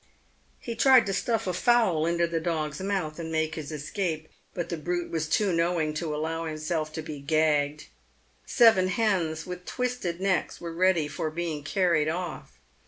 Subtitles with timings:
[0.59, 4.69] He tried to stuff a fowl into the dog's mouth and make his escape, but
[4.69, 7.85] the brute was too knowing to allow itself to be gagged.
[8.43, 12.53] Seven hens, with twisted necks, were ready for being carried off.